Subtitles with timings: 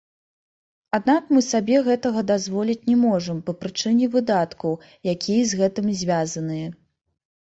[0.97, 4.71] Аднак мы сабе гэтага дазволіць не можам па прычыне выдаткаў,
[5.15, 6.67] якія з гэтым звязаныя.